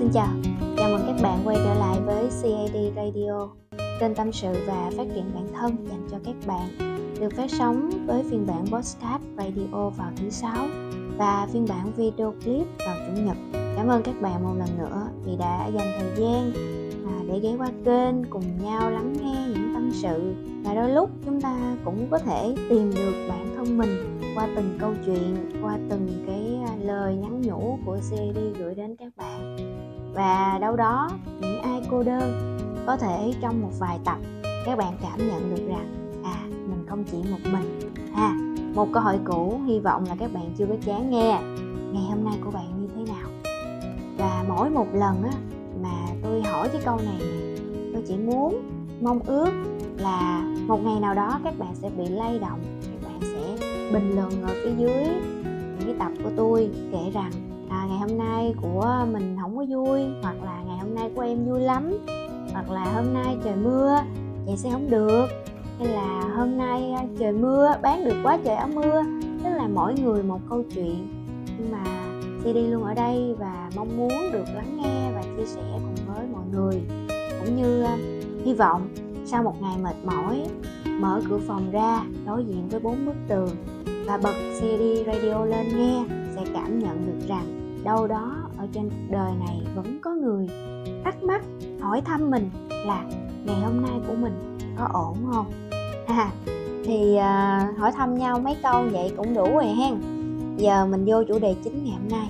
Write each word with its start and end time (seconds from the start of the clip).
Xin 0.00 0.10
chào, 0.12 0.28
chào 0.76 0.90
mừng 0.90 1.06
các 1.06 1.22
bạn 1.22 1.40
quay 1.44 1.56
trở 1.64 1.74
lại 1.74 2.00
với 2.00 2.28
CAD 2.42 2.76
Radio, 2.96 3.48
kênh 4.00 4.14
tâm 4.14 4.32
sự 4.32 4.52
và 4.66 4.90
phát 4.96 5.04
triển 5.14 5.24
bản 5.34 5.48
thân 5.54 5.76
dành 5.88 6.08
cho 6.10 6.16
các 6.24 6.34
bạn, 6.46 6.68
được 7.20 7.28
phát 7.36 7.50
sóng 7.50 7.90
với 8.06 8.22
phiên 8.30 8.46
bản 8.46 8.66
podcast 8.66 9.22
radio 9.38 9.90
vào 9.90 10.12
thứ 10.16 10.30
sáu 10.30 10.66
và 11.16 11.48
phiên 11.52 11.66
bản 11.68 11.92
video 11.96 12.34
clip 12.44 12.66
vào 12.86 12.96
chủ 13.06 13.22
nhật. 13.22 13.36
Cảm 13.52 13.88
ơn 13.88 14.02
các 14.02 14.14
bạn 14.20 14.42
một 14.42 14.54
lần 14.58 14.78
nữa 14.78 15.08
vì 15.24 15.36
đã 15.36 15.66
dành 15.66 15.92
thời 15.98 16.10
gian 16.16 16.52
à, 17.06 17.14
để 17.28 17.40
ghé 17.40 17.56
qua 17.58 17.70
kênh 17.84 18.24
cùng 18.30 18.64
nhau 18.64 18.90
lắng 18.90 19.12
nghe 19.12 19.46
những 19.48 19.74
tâm 19.74 19.90
sự. 19.92 20.34
Và 20.64 20.74
đôi 20.74 20.90
lúc 20.90 21.10
chúng 21.24 21.40
ta 21.40 21.76
cũng 21.84 22.06
có 22.10 22.18
thể 22.18 22.54
tìm 22.68 22.90
được 22.94 23.26
bản 23.28 23.54
thân 23.56 23.78
mình 23.78 24.20
qua 24.34 24.48
từng 24.56 24.78
câu 24.80 24.94
chuyện 25.06 25.36
qua 25.62 25.78
từng 25.90 26.24
cái 26.26 26.58
à, 26.66 26.76
lời 26.84 27.14
nhắn 27.14 27.40
nhủ 27.40 27.78
của 27.86 27.96
CD 27.96 28.38
gửi 28.58 28.74
đến 28.74 28.96
các 28.96 29.12
bạn 29.16 29.69
và 30.14 30.58
đâu 30.60 30.76
đó 30.76 31.10
những 31.40 31.62
ai 31.62 31.82
cô 31.90 32.02
đơn 32.02 32.56
có 32.86 32.96
thể 32.96 33.32
trong 33.40 33.62
một 33.62 33.72
vài 33.78 33.98
tập 34.04 34.18
các 34.66 34.78
bạn 34.78 34.96
cảm 35.02 35.28
nhận 35.28 35.54
được 35.54 35.68
rằng 35.68 36.20
à 36.24 36.40
mình 36.46 36.84
không 36.88 37.04
chỉ 37.04 37.18
một 37.30 37.50
mình. 37.52 37.80
Ha 38.14 38.36
một 38.74 38.88
câu 38.92 39.02
hỏi 39.02 39.18
cũ 39.24 39.60
hy 39.66 39.78
vọng 39.78 40.04
là 40.08 40.16
các 40.18 40.32
bạn 40.32 40.54
chưa 40.58 40.66
có 40.66 40.74
chán 40.86 41.10
nghe. 41.10 41.40
Ngày 41.92 42.04
hôm 42.08 42.24
nay 42.24 42.34
của 42.44 42.50
bạn 42.50 42.80
như 42.80 42.88
thế 42.96 43.12
nào? 43.12 43.28
Và 44.18 44.44
mỗi 44.48 44.70
một 44.70 44.86
lần 44.94 45.22
á 45.22 45.32
mà 45.82 46.06
tôi 46.22 46.42
hỏi 46.42 46.68
cái 46.72 46.82
câu 46.84 46.96
này 46.96 47.20
tôi 47.92 48.02
chỉ 48.08 48.16
muốn 48.16 48.62
mong 49.00 49.20
ước 49.26 49.50
là 49.96 50.42
một 50.66 50.84
ngày 50.84 51.00
nào 51.00 51.14
đó 51.14 51.40
các 51.44 51.54
bạn 51.58 51.74
sẽ 51.74 51.90
bị 51.90 52.08
lay 52.08 52.38
động 52.38 52.60
thì 52.82 53.06
bạn 53.06 53.20
sẽ 53.22 53.66
bình 53.92 54.16
luận 54.16 54.42
ở 54.42 54.54
phía 54.64 54.74
dưới 54.78 55.04
những 55.78 55.84
cái 55.84 55.94
tập 55.98 56.12
của 56.24 56.30
tôi 56.36 56.70
kể 56.92 57.10
rằng 57.14 57.30
à, 57.68 57.86
ngày 57.88 57.98
hôm 57.98 58.18
nay 58.18 58.54
của 58.62 59.06
mình 59.12 59.36
có 59.60 59.66
vui, 59.68 60.00
hoặc 60.22 60.36
là 60.44 60.62
ngày 60.66 60.78
hôm 60.78 60.94
nay 60.94 61.10
của 61.14 61.22
em 61.22 61.44
vui 61.44 61.60
lắm, 61.60 61.92
hoặc 62.52 62.70
là 62.70 62.92
hôm 62.92 63.14
nay 63.14 63.36
trời 63.44 63.56
mưa 63.56 63.98
chạy 64.46 64.56
xe 64.56 64.70
không 64.70 64.90
được. 64.90 65.26
Hay 65.78 65.88
là 65.88 66.20
hôm 66.36 66.58
nay 66.58 66.92
à, 66.92 67.04
trời 67.18 67.32
mưa, 67.32 67.74
bán 67.82 68.04
được 68.04 68.16
quá 68.22 68.38
trời 68.44 68.54
áo 68.54 68.68
mưa, 68.74 69.02
tức 69.44 69.50
là 69.50 69.68
mỗi 69.74 69.94
người 69.94 70.22
một 70.22 70.40
câu 70.50 70.62
chuyện. 70.74 71.08
Nhưng 71.58 71.72
mà 71.72 71.84
CD 72.40 72.56
luôn 72.70 72.84
ở 72.84 72.94
đây 72.94 73.34
và 73.38 73.70
mong 73.76 73.96
muốn 73.96 74.32
được 74.32 74.44
lắng 74.54 74.80
nghe 74.82 75.12
và 75.14 75.22
chia 75.22 75.46
sẻ 75.46 75.62
cùng 75.72 76.14
với 76.14 76.26
mọi 76.32 76.44
người. 76.52 76.82
Cũng 77.40 77.56
như 77.56 77.82
à, 77.82 77.96
hy 78.44 78.54
vọng 78.54 78.88
sau 79.24 79.42
một 79.42 79.62
ngày 79.62 79.76
mệt 79.82 79.96
mỏi, 80.04 80.46
mở 81.00 81.20
cửa 81.28 81.38
phòng 81.46 81.70
ra 81.70 82.02
đối 82.26 82.44
diện 82.44 82.68
với 82.68 82.80
bốn 82.80 83.06
bức 83.06 83.16
tường 83.28 83.50
và 84.06 84.18
bật 84.22 84.34
CD 84.58 85.06
radio 85.06 85.44
lên 85.44 85.68
nghe, 85.76 86.04
sẽ 86.36 86.44
cảm 86.54 86.78
nhận 86.78 87.06
được 87.06 87.28
rằng 87.28 87.60
đâu 87.84 88.06
đó 88.06 88.49
ở 88.60 88.66
trên 88.72 88.90
cuộc 88.90 89.10
đời 89.10 89.32
này 89.46 89.60
vẫn 89.74 89.98
có 90.02 90.10
người 90.10 90.48
thắc 91.04 91.22
mắc 91.22 91.42
hỏi 91.80 92.00
thăm 92.00 92.30
mình 92.30 92.50
là 92.70 93.04
ngày 93.44 93.60
hôm 93.60 93.82
nay 93.82 94.00
của 94.08 94.14
mình 94.14 94.58
có 94.78 94.88
ổn 94.92 95.16
không? 95.32 95.46
À, 96.06 96.30
thì 96.84 97.16
à, 97.16 97.68
hỏi 97.78 97.92
thăm 97.92 98.18
nhau 98.18 98.40
mấy 98.40 98.56
câu 98.62 98.84
vậy 98.92 99.12
cũng 99.16 99.34
đủ 99.34 99.44
rồi 99.44 99.66
hen. 99.66 99.94
Giờ 100.56 100.86
mình 100.86 101.04
vô 101.06 101.22
chủ 101.28 101.38
đề 101.38 101.54
chính 101.64 101.84
ngày 101.84 101.94
hôm 102.00 102.08
nay. 102.08 102.28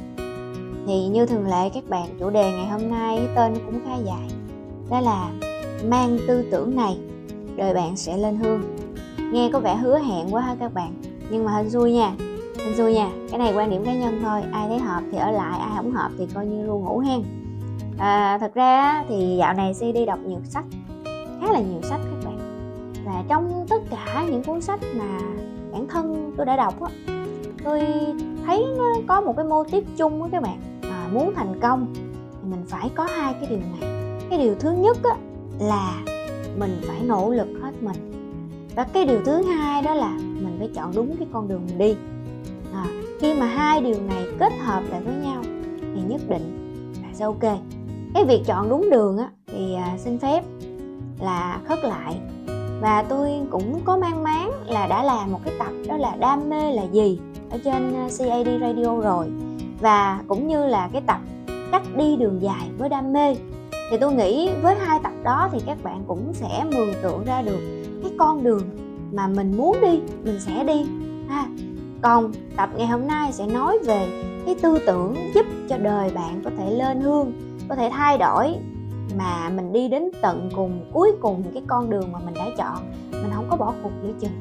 Thì 0.87 1.09
như 1.09 1.27
thường 1.27 1.47
lệ 1.47 1.71
các 1.75 1.85
bạn 1.89 2.09
chủ 2.21 2.31
đề 2.31 2.53
ngày 2.53 2.67
hôm 2.67 2.91
nay 2.91 3.29
tên 3.37 3.55
cũng 3.67 3.81
khá 3.85 3.97
dài. 4.05 4.29
Đó 4.91 5.01
là 5.01 5.31
mang 5.89 6.19
tư 6.29 6.45
tưởng 6.51 6.77
này 6.77 6.99
đời 7.57 7.75
bạn 7.75 7.97
sẽ 7.97 8.17
lên 8.17 8.37
hương. 8.37 8.63
Nghe 9.33 9.51
có 9.53 9.61
vẻ 9.61 9.77
hứa 9.77 9.99
hẹn 9.99 10.35
quá 10.35 10.43
ha 10.43 10.57
các 10.61 10.75
bạn. 10.75 10.95
Nhưng 11.31 11.45
mà 11.45 11.57
hên 11.57 11.71
xui 11.71 11.93
nha 11.93 12.13
hên 12.65 12.77
xui 12.77 12.95
nha 12.95 13.11
cái 13.31 13.39
này 13.39 13.53
quan 13.55 13.71
điểm 13.71 13.85
cá 13.85 13.95
nhân 13.95 14.21
thôi 14.23 14.43
ai 14.53 14.69
thấy 14.69 14.79
hợp 14.79 15.03
thì 15.13 15.19
ở 15.19 15.31
lại 15.31 15.59
ai 15.61 15.71
không 15.77 15.93
hợp 15.93 16.11
thì 16.19 16.27
coi 16.35 16.47
như 16.47 16.67
ru 16.67 16.79
ngủ 16.79 16.99
hen. 16.99 17.23
À, 17.99 18.39
thật 18.39 18.55
ra 18.55 19.05
thì 19.09 19.37
dạo 19.39 19.55
này 19.55 19.75
si 19.75 19.93
đi 19.93 20.07
đọc 20.07 20.19
nhiều 20.27 20.41
sách 20.45 20.65
khá 21.41 21.53
là 21.53 21.61
nhiều 21.61 21.83
sách 21.83 22.01
các 22.01 22.31
bạn. 22.31 22.39
Và 23.05 23.25
trong 23.29 23.67
tất 23.71 23.83
cả 23.91 24.25
những 24.31 24.45
cuốn 24.45 24.61
sách 24.61 24.81
mà 24.97 25.19
bản 25.73 25.87
thân 25.89 26.33
tôi 26.37 26.47
đã 26.47 26.57
đọc 26.57 26.83
á 26.83 26.91
tôi 27.65 27.81
thấy 28.47 28.67
nó 28.79 28.95
có 29.09 29.21
một 29.21 29.37
cái 29.37 29.45
mô 29.45 29.65
tiếp 29.65 29.85
chung 29.97 30.21
với 30.21 30.31
các 30.31 30.43
bạn. 30.43 30.59
À, 30.83 31.09
muốn 31.13 31.33
thành 31.37 31.61
công 31.61 31.95
thì 31.95 32.49
mình 32.51 32.65
phải 32.69 32.91
có 32.95 33.05
hai 33.05 33.35
cái 33.35 33.47
điều 33.51 33.59
này. 33.59 33.91
Cái 34.31 34.39
điều 34.39 34.55
thứ 34.55 34.73
nhất 34.73 34.97
á 35.03 35.17
là 35.59 36.03
mình 36.59 36.81
phải 36.83 37.03
nỗ 37.03 37.31
lực 37.31 37.49
hết 37.63 37.73
mình. 37.81 37.97
Và 38.77 38.85
cái 38.85 39.05
điều 39.05 39.21
thứ 39.25 39.43
hai 39.43 39.83
đó 39.83 39.95
là 39.95 40.19
mình 40.19 40.57
phải 40.59 40.69
chọn 40.75 40.93
đúng 40.95 41.17
cái 41.17 41.29
con 41.33 41.49
đường 41.49 41.63
mình 41.67 41.79
đi 41.79 41.97
khi 43.21 43.35
mà 43.35 43.47
hai 43.47 43.81
điều 43.81 44.01
này 44.09 44.27
kết 44.39 44.53
hợp 44.59 44.83
lại 44.91 45.01
với 45.01 45.15
nhau, 45.15 45.43
thì 45.81 46.01
nhất 46.09 46.21
định 46.29 46.73
là 47.03 47.09
sẽ 47.13 47.25
ok. 47.25 47.59
Cái 48.15 48.25
việc 48.25 48.43
chọn 48.47 48.69
đúng 48.69 48.91
đường 48.91 49.19
á, 49.19 49.29
thì 49.47 49.75
à, 49.75 49.97
xin 49.99 50.19
phép 50.19 50.45
là 51.21 51.61
khất 51.65 51.79
lại. 51.85 52.21
Và 52.81 53.03
tôi 53.09 53.31
cũng 53.51 53.81
có 53.85 53.97
mang 53.97 54.23
máng 54.23 54.51
là 54.67 54.87
đã 54.87 55.03
làm 55.03 55.33
một 55.33 55.41
cái 55.45 55.55
tập 55.59 55.73
đó 55.89 55.97
là 55.97 56.17
đam 56.21 56.51
mê 56.51 56.73
là 56.73 56.83
gì 56.83 57.19
ở 57.51 57.59
trên 57.65 57.95
à, 57.95 58.09
CAD 58.19 58.47
Radio 58.61 59.01
rồi. 59.01 59.27
Và 59.81 60.23
cũng 60.29 60.49
như 60.49 60.67
là 60.67 60.89
cái 60.93 61.03
tập 61.07 61.21
cách 61.73 61.83
đi 61.97 62.17
đường 62.17 62.43
dài 62.43 62.69
với 62.79 62.89
đam 62.89 63.13
mê. 63.13 63.35
Thì 63.91 63.97
tôi 64.01 64.13
nghĩ 64.13 64.51
với 64.63 64.75
hai 64.75 65.01
tập 65.03 65.13
đó 65.23 65.49
thì 65.53 65.59
các 65.67 65.79
bạn 65.83 66.05
cũng 66.07 66.33
sẽ 66.33 66.65
mường 66.77 66.95
tượng 67.03 67.25
ra 67.25 67.43
được 67.43 67.91
cái 68.03 68.13
con 68.19 68.45
đường 68.45 68.63
mà 69.13 69.27
mình 69.27 69.57
muốn 69.57 69.77
đi, 69.81 70.01
mình 70.25 70.41
sẽ 70.41 70.65
đi. 70.65 70.87
Ha 71.29 71.47
còn 72.03 72.33
tập 72.57 72.71
ngày 72.77 72.87
hôm 72.87 73.07
nay 73.07 73.33
sẽ 73.33 73.47
nói 73.47 73.79
về 73.87 74.09
cái 74.47 74.55
tư 74.63 74.79
tưởng 74.87 75.17
giúp 75.35 75.47
cho 75.69 75.79
đời 75.79 76.11
bạn 76.15 76.41
có 76.45 76.51
thể 76.59 76.71
lên 76.71 77.01
hương, 77.01 77.33
có 77.69 77.75
thể 77.75 77.91
thay 77.93 78.19
đổi 78.19 78.55
mà 79.19 79.49
mình 79.49 79.73
đi 79.73 79.89
đến 79.89 80.11
tận 80.23 80.51
cùng, 80.57 80.81
cuối 80.93 81.13
cùng 81.21 81.43
cái 81.55 81.63
con 81.67 81.91
đường 81.91 82.13
mà 82.13 82.19
mình 82.25 82.35
đã 82.35 82.47
chọn, 82.57 82.93
mình 83.13 83.31
không 83.35 83.47
có 83.51 83.57
bỏ 83.57 83.75
cuộc 83.83 83.91
giữa 84.03 84.13
chừng. 84.21 84.41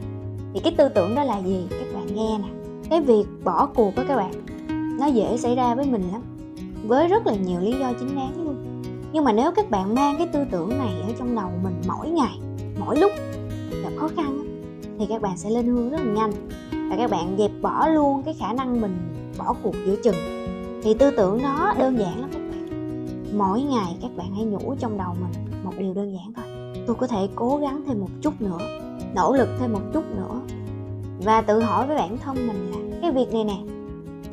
Thì 0.54 0.60
cái 0.60 0.74
tư 0.78 0.90
tưởng 0.90 1.16
đó 1.16 1.24
là 1.24 1.40
gì? 1.40 1.68
Các 1.70 1.94
bạn 1.94 2.16
nghe 2.16 2.38
nè. 2.38 2.48
Cái 2.90 3.02
việc 3.02 3.26
bỏ 3.44 3.66
cuộc 3.76 3.96
đó 3.96 4.04
các 4.08 4.16
bạn, 4.16 4.32
nó 5.00 5.06
dễ 5.06 5.38
xảy 5.38 5.56
ra 5.56 5.76
với 5.76 5.86
mình 5.86 6.04
lắm, 6.12 6.22
với 6.88 7.08
rất 7.08 7.28
là 7.28 7.34
nhiều 7.36 7.60
lý 7.60 7.72
do 7.80 7.94
chính 8.00 8.16
đáng 8.16 8.46
luôn. 8.46 8.56
Nhưng 9.14 9.24
mà 9.24 9.32
nếu 9.32 9.52
các 9.52 9.70
bạn 9.70 9.96
mang 9.96 10.16
cái 10.18 10.28
tư 10.28 10.40
tưởng 10.52 10.70
này 10.70 10.94
ở 11.08 11.14
trong 11.20 11.36
đầu 11.36 11.50
mình 11.64 11.82
mỗi 11.88 12.10
ngày, 12.10 12.40
mỗi 12.80 12.98
lúc 13.00 13.12
gặp 13.84 13.90
khó 13.98 14.08
khăn 14.16 14.46
thì 15.00 15.06
các 15.10 15.22
bạn 15.22 15.38
sẽ 15.38 15.50
lên 15.50 15.68
hương 15.68 15.90
rất 15.90 15.98
là 15.98 16.14
nhanh 16.14 16.32
là 16.90 16.96
các 16.98 17.10
bạn 17.12 17.36
dẹp 17.38 17.52
bỏ 17.62 17.88
luôn 17.88 18.24
cái 18.24 18.34
khả 18.40 18.54
năng 18.54 18.82
mình 18.82 18.98
bỏ 19.38 19.56
cuộc 19.64 19.76
giữa 19.86 19.96
chừng. 20.04 20.16
Thì 20.84 20.94
tư 20.94 21.12
tưởng 21.18 21.42
đó 21.44 21.74
đơn 21.80 22.00
giản 22.00 22.22
lắm 22.22 22.30
các 22.34 22.40
bạn. 22.40 22.68
Mỗi 23.38 23.62
ngày 23.62 23.98
các 24.02 24.12
bạn 24.18 24.36
hãy 24.36 24.46
nhủ 24.46 24.76
trong 24.80 24.98
đầu 24.98 25.16
mình 25.22 25.64
một 25.64 25.72
điều 25.78 25.94
đơn 25.94 26.14
giản 26.14 26.34
thôi. 26.34 26.46
Tôi 26.88 26.96
có 26.96 27.08
thể 27.08 27.28
cố 27.36 27.58
gắng 27.58 27.82
thêm 27.88 28.00
một 28.00 28.10
chút 28.22 28.42
nữa, 28.42 28.58
nỗ 29.16 29.34
lực 29.34 29.50
thêm 29.60 29.74
một 29.74 29.82
chút 29.94 30.04
nữa. 30.16 30.42
Và 31.24 31.42
tự 31.42 31.60
hỏi 31.60 31.88
với 31.88 31.96
bản 31.96 32.18
thân 32.18 32.48
mình 32.48 32.72
là, 32.72 32.98
cái 33.02 33.12
việc 33.12 33.34
này 33.34 33.44
nè, 33.44 33.58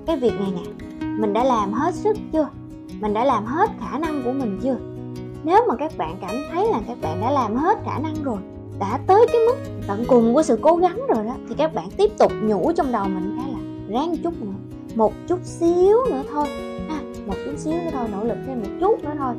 cái 0.06 0.16
việc 0.16 0.32
này 0.40 0.52
nè, 0.54 0.96
mình 1.18 1.32
đã 1.32 1.44
làm 1.44 1.72
hết 1.72 1.94
sức 1.94 2.16
chưa? 2.32 2.48
Mình 3.00 3.14
đã 3.14 3.24
làm 3.24 3.44
hết 3.44 3.70
khả 3.80 3.98
năng 3.98 4.22
của 4.24 4.32
mình 4.32 4.60
chưa? 4.62 4.76
Nếu 5.44 5.64
mà 5.68 5.76
các 5.76 5.92
bạn 5.98 6.16
cảm 6.20 6.34
thấy 6.52 6.68
là 6.70 6.80
các 6.88 6.98
bạn 7.02 7.20
đã 7.20 7.30
làm 7.30 7.56
hết 7.56 7.78
khả 7.84 7.98
năng 7.98 8.14
rồi 8.22 8.38
đã 8.78 9.00
tới 9.06 9.26
cái 9.32 9.40
mức 9.46 9.56
tận 9.86 10.04
cùng 10.08 10.34
của 10.34 10.42
sự 10.42 10.58
cố 10.62 10.76
gắng 10.76 11.00
rồi 11.14 11.24
đó 11.24 11.36
thì 11.48 11.54
các 11.58 11.74
bạn 11.74 11.88
tiếp 11.96 12.10
tục 12.18 12.32
nhủ 12.42 12.72
trong 12.72 12.92
đầu 12.92 13.04
mình 13.04 13.36
cái 13.38 13.52
là 13.52 13.58
ráng 13.88 14.16
chút 14.16 14.34
nữa 14.40 14.66
một 14.96 15.12
chút 15.28 15.38
xíu 15.44 15.96
nữa 16.10 16.22
thôi. 16.30 16.46
À, 16.88 17.00
một 17.26 17.34
chút 17.44 17.52
xíu 17.56 17.72
nữa 17.72 17.90
thôi 17.92 18.08
nỗ 18.12 18.24
lực 18.24 18.36
thêm 18.46 18.60
một 18.60 18.68
chút 18.80 19.04
nữa 19.04 19.14
thôi. 19.18 19.34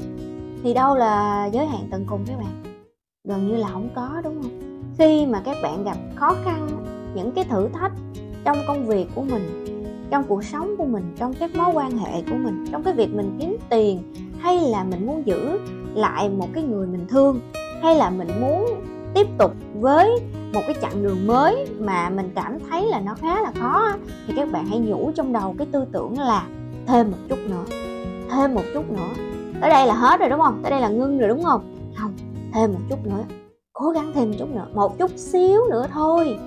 Thì 0.64 0.74
đâu 0.74 0.96
là 0.96 1.46
giới 1.54 1.66
hạn 1.66 1.88
tận 1.92 2.06
cùng 2.08 2.26
các 2.28 2.38
bạn? 2.38 2.64
Gần 3.24 3.48
như 3.48 3.56
là 3.56 3.68
không 3.68 3.90
có 3.96 4.22
đúng 4.24 4.42
không? 4.42 4.52
Khi 4.98 5.26
mà 5.26 5.42
các 5.46 5.58
bạn 5.64 5.84
gặp 5.84 5.98
khó 6.16 6.36
khăn 6.44 6.68
những 7.16 7.32
cái 7.32 7.44
thử 7.44 7.68
thách 7.74 7.92
trong 8.44 8.58
công 8.68 8.86
việc 8.86 9.08
của 9.16 9.22
mình 9.22 9.64
trong 10.10 10.24
cuộc 10.28 10.44
sống 10.44 10.76
của 10.78 10.86
mình 10.86 11.04
trong 11.18 11.34
các 11.34 11.56
mối 11.56 11.72
quan 11.74 11.98
hệ 11.98 12.22
của 12.30 12.36
mình 12.36 12.66
trong 12.72 12.84
cái 12.84 12.94
việc 12.94 13.10
mình 13.16 13.38
kiếm 13.40 13.58
tiền 13.70 14.14
hay 14.40 14.60
là 14.60 14.84
mình 14.84 15.06
muốn 15.06 15.28
giữ 15.28 15.60
lại 15.96 16.30
một 16.30 16.48
cái 16.54 16.64
người 16.64 16.88
mình 16.88 17.06
thương 17.10 17.40
hay 17.82 17.96
là 17.96 18.10
mình 18.10 18.42
muốn 18.42 18.66
tiếp 19.14 19.28
tục 19.38 19.52
với 19.80 20.10
một 20.54 20.62
cái 20.68 20.76
chặng 20.82 21.04
đường 21.04 21.28
mới 21.28 21.68
mà 21.80 22.10
mình 22.10 22.32
cảm 22.36 22.58
thấy 22.70 22.88
là 22.88 23.00
nó 23.00 23.16
khá 23.22 23.42
là 23.42 23.52
khó 23.60 23.92
thì 24.28 24.34
các 24.36 24.52
bạn 24.52 24.66
hãy 24.66 24.80
nhủ 24.80 25.12
trong 25.16 25.34
đầu 25.34 25.56
cái 25.58 25.68
tư 25.72 25.86
tưởng 25.92 26.20
là 26.20 26.48
thêm 26.88 27.12
một 27.12 27.18
chút 27.30 27.40
nữa, 27.50 27.64
thêm 28.32 28.56
một 28.56 28.64
chút 28.74 28.92
nữa. 28.92 29.10
Tới 29.62 29.70
đây 29.70 29.88
là 29.88 29.94
hết 29.94 30.20
rồi 30.20 30.30
đúng 30.30 30.40
không? 30.40 30.60
Tới 30.64 30.72
đây 30.72 30.82
là 30.82 30.90
ngưng 30.90 31.18
rồi 31.18 31.30
đúng 31.30 31.44
không? 31.44 31.76
Không, 31.96 32.14
thêm 32.54 32.74
một 32.74 32.80
chút 32.90 33.06
nữa, 33.06 33.24
cố 33.74 33.90
gắng 33.90 34.12
thêm 34.14 34.30
một 34.30 34.36
chút 34.40 34.50
nữa, 34.56 34.68
một 34.74 34.98
chút 35.00 35.12
xíu 35.18 35.62
nữa 35.70 35.88
thôi. 35.94 36.38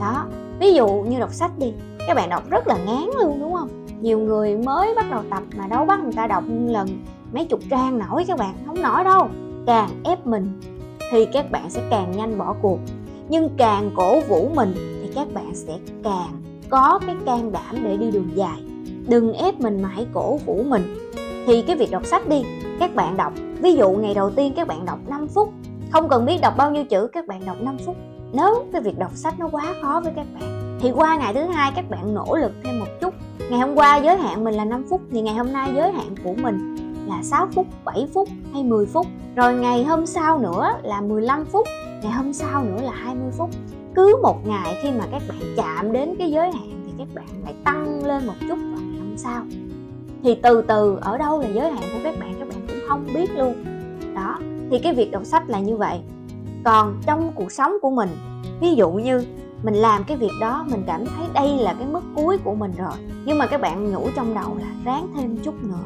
Đó, 0.00 0.24
ví 0.60 0.74
dụ 0.74 0.86
như 0.88 1.18
đọc 1.18 1.32
sách 1.32 1.50
đi, 1.58 1.72
các 2.06 2.14
bạn 2.14 2.28
đọc 2.28 2.42
rất 2.50 2.68
là 2.68 2.76
ngán 2.86 3.04
luôn 3.18 3.40
đúng 3.40 3.54
không? 3.54 3.68
Nhiều 4.00 4.18
người 4.18 4.56
mới 4.56 4.94
bắt 4.94 5.06
đầu 5.10 5.22
tập 5.30 5.42
mà 5.56 5.66
đâu 5.66 5.84
bắt 5.84 6.00
người 6.00 6.12
ta 6.12 6.26
đọc 6.26 6.44
lần, 6.66 6.88
mấy 7.32 7.44
chục 7.44 7.60
trang 7.70 7.98
nổi 7.98 8.24
các 8.28 8.38
bạn, 8.38 8.54
không 8.66 8.82
nổi 8.82 9.04
đâu, 9.04 9.28
càng 9.66 9.88
ép 10.04 10.26
mình 10.26 10.60
thì 11.10 11.26
các 11.32 11.50
bạn 11.50 11.70
sẽ 11.70 11.82
càng 11.90 12.12
nhanh 12.16 12.38
bỏ 12.38 12.54
cuộc. 12.62 12.78
Nhưng 13.28 13.48
càng 13.56 13.90
cổ 13.96 14.20
vũ 14.20 14.50
mình 14.54 14.74
thì 14.74 15.10
các 15.14 15.26
bạn 15.34 15.54
sẽ 15.54 15.78
càng 16.04 16.42
có 16.70 17.00
cái 17.06 17.16
can 17.26 17.52
đảm 17.52 17.76
để 17.84 17.96
đi 17.96 18.10
đường 18.10 18.30
dài. 18.34 18.62
Đừng 19.08 19.32
ép 19.32 19.60
mình 19.60 19.82
mà 19.82 19.88
hãy 19.88 20.06
cổ 20.14 20.36
vũ 20.36 20.62
mình. 20.66 20.96
Thì 21.46 21.62
cái 21.62 21.76
việc 21.76 21.90
đọc 21.90 22.06
sách 22.06 22.28
đi, 22.28 22.42
các 22.80 22.94
bạn 22.94 23.16
đọc. 23.16 23.32
Ví 23.62 23.74
dụ 23.74 23.90
ngày 23.90 24.14
đầu 24.14 24.30
tiên 24.30 24.52
các 24.56 24.68
bạn 24.68 24.86
đọc 24.86 24.98
5 25.08 25.28
phút, 25.28 25.52
không 25.90 26.08
cần 26.08 26.26
biết 26.26 26.38
đọc 26.42 26.54
bao 26.56 26.70
nhiêu 26.70 26.84
chữ, 26.84 27.08
các 27.12 27.26
bạn 27.26 27.46
đọc 27.46 27.56
5 27.60 27.76
phút. 27.86 27.96
Nếu 28.32 28.64
cái 28.72 28.80
việc 28.80 28.98
đọc 28.98 29.10
sách 29.14 29.34
nó 29.38 29.48
quá 29.52 29.74
khó 29.82 30.00
với 30.04 30.12
các 30.16 30.26
bạn, 30.34 30.78
thì 30.80 30.90
qua 30.90 31.16
ngày 31.16 31.34
thứ 31.34 31.40
hai 31.40 31.72
các 31.76 31.90
bạn 31.90 32.14
nỗ 32.14 32.36
lực 32.36 32.52
thêm 32.64 32.78
một 32.78 32.86
chút. 33.00 33.14
Ngày 33.50 33.58
hôm 33.60 33.74
qua 33.74 33.96
giới 33.96 34.16
hạn 34.16 34.44
mình 34.44 34.54
là 34.54 34.64
5 34.64 34.84
phút, 34.90 35.00
thì 35.10 35.20
ngày 35.20 35.34
hôm 35.34 35.52
nay 35.52 35.72
giới 35.74 35.92
hạn 35.92 36.14
của 36.24 36.34
mình 36.42 36.76
là 37.08 37.22
6 37.22 37.48
phút, 37.54 37.66
7 37.84 38.08
phút 38.14 38.28
hay 38.52 38.64
10 38.64 38.86
phút. 38.86 39.06
Rồi 39.36 39.54
ngày 39.54 39.84
hôm 39.84 40.06
sau 40.06 40.38
nữa 40.38 40.68
là 40.82 41.00
15 41.00 41.44
phút 41.44 41.66
ngày 42.02 42.12
hôm 42.12 42.32
sau 42.32 42.64
nữa 42.64 42.82
là 42.82 42.92
20 42.92 43.30
phút. 43.32 43.50
Cứ 43.94 44.16
một 44.22 44.46
ngày 44.46 44.78
khi 44.82 44.90
mà 44.90 45.04
các 45.10 45.22
bạn 45.28 45.38
chạm 45.56 45.92
đến 45.92 46.14
cái 46.18 46.30
giới 46.30 46.52
hạn 46.52 46.84
thì 46.86 46.92
các 46.98 47.08
bạn 47.14 47.26
lại 47.44 47.54
tăng 47.64 48.04
lên 48.04 48.26
một 48.26 48.34
chút 48.40 48.58
vào 48.58 48.80
ngày 48.80 49.00
hôm 49.00 49.16
sau. 49.16 49.44
Thì 50.22 50.34
từ 50.42 50.62
từ 50.62 50.98
ở 51.00 51.18
đâu 51.18 51.40
là 51.40 51.48
giới 51.48 51.70
hạn 51.70 51.82
của 51.92 51.98
các 52.04 52.14
bạn 52.20 52.34
các 52.38 52.48
bạn 52.48 52.58
cũng 52.68 52.78
không 52.88 53.06
biết 53.14 53.30
luôn. 53.36 53.64
Đó 54.14 54.38
thì 54.70 54.78
cái 54.78 54.94
việc 54.94 55.10
đọc 55.10 55.24
sách 55.24 55.48
là 55.48 55.60
như 55.60 55.76
vậy. 55.76 55.98
Còn 56.64 57.00
trong 57.06 57.32
cuộc 57.34 57.52
sống 57.52 57.72
của 57.82 57.90
mình 57.90 58.08
ví 58.60 58.74
dụ 58.74 58.90
như 58.90 59.24
mình 59.62 59.74
làm 59.74 60.04
cái 60.04 60.16
việc 60.16 60.32
đó 60.40 60.64
mình 60.70 60.82
cảm 60.86 61.06
thấy 61.06 61.26
đây 61.34 61.58
là 61.58 61.74
cái 61.74 61.86
mức 61.86 62.02
cuối 62.14 62.38
của 62.44 62.54
mình 62.54 62.72
rồi. 62.78 62.96
Nhưng 63.24 63.38
mà 63.38 63.46
các 63.46 63.60
bạn 63.60 63.92
nhủ 63.92 64.08
trong 64.16 64.34
đầu 64.34 64.56
là 64.60 64.66
ráng 64.84 65.08
thêm 65.16 65.36
chút 65.44 65.54
nữa 65.64 65.84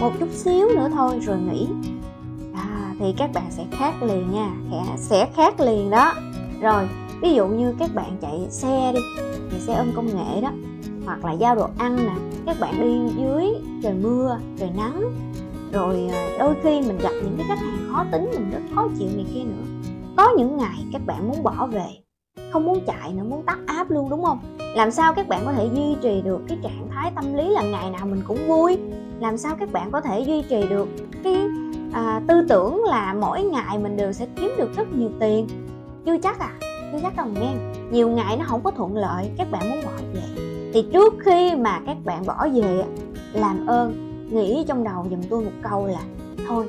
một 0.00 0.10
chút 0.20 0.28
xíu 0.32 0.68
nữa 0.68 0.88
thôi 0.92 1.20
rồi 1.22 1.38
nghỉ. 1.38 1.68
À, 2.54 2.94
thì 2.98 3.14
các 3.16 3.30
bạn 3.34 3.44
sẽ 3.50 3.64
khác 3.70 4.02
liền 4.02 4.32
nha 4.32 4.50
sẽ 4.96 5.28
khác 5.36 5.60
liền 5.60 5.90
đó. 5.90 6.14
Rồi 6.60 6.88
ví 7.20 7.34
dụ 7.34 7.46
như 7.46 7.74
các 7.78 7.94
bạn 7.94 8.16
chạy 8.20 8.46
xe 8.50 8.92
đi 8.94 9.00
thì 9.50 9.58
xe 9.60 9.74
ôm 9.74 9.92
công 9.96 10.06
nghệ 10.06 10.40
đó 10.40 10.50
hoặc 11.04 11.24
là 11.24 11.32
giao 11.32 11.54
đồ 11.54 11.68
ăn 11.78 11.96
nè 11.96 12.14
các 12.46 12.56
bạn 12.60 12.80
đi 12.80 13.22
dưới 13.22 13.46
trời 13.82 13.94
mưa 13.94 14.38
trời 14.58 14.70
nắng 14.76 15.02
rồi 15.72 16.08
à, 16.12 16.28
đôi 16.38 16.54
khi 16.62 16.80
mình 16.80 16.98
gặp 16.98 17.12
những 17.22 17.34
cái 17.38 17.46
khách 17.48 17.58
hàng 17.58 17.88
khó 17.92 18.04
tính 18.12 18.30
mình 18.32 18.50
rất 18.50 18.60
khó 18.74 18.88
chịu 18.98 19.08
này 19.14 19.26
kia 19.34 19.44
nữa. 19.44 19.90
Có 20.16 20.30
những 20.36 20.56
ngày 20.56 20.86
các 20.92 21.02
bạn 21.06 21.28
muốn 21.28 21.42
bỏ 21.42 21.66
về 21.66 21.86
không 22.54 22.64
muốn 22.64 22.80
chạy 22.86 23.12
nữa 23.12 23.24
muốn 23.24 23.42
tắt 23.42 23.58
áp 23.66 23.90
luôn 23.90 24.10
đúng 24.10 24.24
không? 24.24 24.38
Làm 24.76 24.90
sao 24.90 25.14
các 25.14 25.28
bạn 25.28 25.42
có 25.44 25.52
thể 25.52 25.68
duy 25.74 25.96
trì 26.02 26.22
được 26.22 26.40
cái 26.48 26.58
trạng 26.62 26.88
thái 26.90 27.12
tâm 27.14 27.34
lý 27.34 27.50
là 27.50 27.62
ngày 27.62 27.90
nào 27.90 28.06
mình 28.06 28.22
cũng 28.26 28.38
vui? 28.46 28.78
Làm 29.20 29.38
sao 29.38 29.56
các 29.60 29.72
bạn 29.72 29.90
có 29.90 30.00
thể 30.00 30.20
duy 30.20 30.42
trì 30.42 30.68
được 30.68 30.88
cái 31.24 31.36
à, 31.92 32.22
tư 32.26 32.34
tưởng 32.48 32.84
là 32.84 33.14
mỗi 33.20 33.42
ngày 33.42 33.78
mình 33.78 33.96
đều 33.96 34.12
sẽ 34.12 34.26
kiếm 34.36 34.50
được 34.58 34.76
rất 34.76 34.88
nhiều 34.92 35.10
tiền? 35.20 35.48
Chưa 36.06 36.18
chắc 36.18 36.38
à 36.38 36.52
chưa 36.92 36.98
chắc 37.02 37.16
đâu 37.16 37.26
nghe. 37.26 37.54
Nhiều 37.90 38.08
ngày 38.08 38.36
nó 38.36 38.44
không 38.48 38.60
có 38.64 38.70
thuận 38.70 38.96
lợi 38.96 39.30
các 39.38 39.50
bạn 39.50 39.70
muốn 39.70 39.78
bỏ 39.84 39.92
về. 40.14 40.42
Thì 40.74 40.84
trước 40.92 41.14
khi 41.24 41.56
mà 41.56 41.80
các 41.86 41.96
bạn 42.04 42.26
bỏ 42.26 42.48
về 42.54 42.84
làm 43.32 43.66
ơn 43.66 43.94
nghĩ 44.30 44.64
trong 44.68 44.84
đầu 44.84 45.06
giùm 45.10 45.20
tôi 45.30 45.44
một 45.44 45.52
câu 45.62 45.86
là 45.86 46.00
thôi 46.48 46.66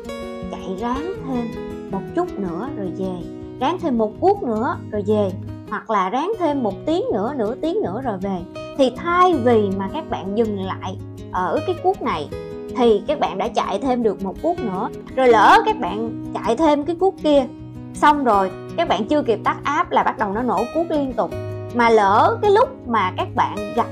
chạy 0.52 0.78
ráng 0.80 1.14
thêm 1.28 1.46
một 1.92 2.02
chút 2.16 2.40
nữa 2.40 2.70
rồi 2.78 2.92
về 2.98 3.16
ráng 3.60 3.78
thêm 3.82 3.98
một 3.98 4.12
cuốc 4.20 4.44
nữa 4.44 4.78
rồi 4.92 5.04
về 5.08 5.32
hoặc 5.76 5.90
là 5.90 6.10
ráng 6.10 6.34
thêm 6.40 6.64
một 6.64 6.74
tiếng 6.86 7.04
nữa, 7.14 7.34
nửa 7.38 7.56
tiếng 7.56 7.78
nữa 7.84 8.02
rồi 8.04 8.18
về. 8.22 8.38
Thì 8.78 8.92
thay 8.98 9.34
vì 9.34 9.70
mà 9.78 9.90
các 9.94 10.10
bạn 10.10 10.38
dừng 10.38 10.60
lại 10.60 10.98
ở 11.32 11.60
cái 11.68 11.76
cuốc 11.84 12.02
này, 12.02 12.30
thì 12.78 13.02
các 13.08 13.20
bạn 13.20 13.38
đã 13.38 13.48
chạy 13.48 13.80
thêm 13.80 14.04
được 14.04 14.24
một 14.24 14.36
cuốc 14.42 14.60
nữa. 14.60 14.90
Rồi 15.16 15.28
lỡ 15.28 15.58
các 15.66 15.80
bạn 15.80 16.24
chạy 16.34 16.56
thêm 16.56 16.86
cái 16.86 16.96
cuốc 16.96 17.16
kia, 17.24 17.46
xong 17.94 18.24
rồi 18.24 18.52
các 18.78 18.88
bạn 18.88 19.06
chưa 19.06 19.22
kịp 19.22 19.40
tắt 19.44 19.58
áp 19.64 19.92
là 19.92 20.04
bắt 20.04 20.18
đầu 20.18 20.34
nó 20.34 20.42
nổ 20.42 20.64
cuốc 20.76 20.92
liên 20.92 21.14
tục. 21.14 21.32
Mà 21.74 21.90
lỡ 21.90 22.38
cái 22.42 22.52
lúc 22.52 22.88
mà 22.88 23.14
các 23.18 23.28
bạn 23.36 23.74
gặp 23.76 23.88